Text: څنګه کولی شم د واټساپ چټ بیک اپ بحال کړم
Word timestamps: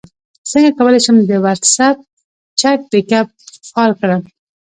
څنګه 0.51 0.69
کولی 0.77 0.99
شم 1.05 1.17
د 1.29 1.31
واټساپ 1.45 1.97
چټ 2.59 2.79
بیک 2.91 3.09
اپ 3.19 3.27
بحال 3.65 3.91
کړم 3.99 4.21